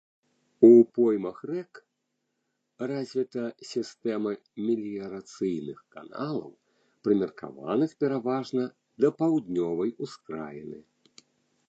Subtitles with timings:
[0.67, 0.69] У
[0.99, 1.79] поймах рэк
[2.91, 4.31] развіта сістэма
[4.65, 6.49] меліярацыйных каналаў,
[7.07, 8.63] прымеркаваных пераважна
[9.05, 10.79] да паўднёвай ускраіны.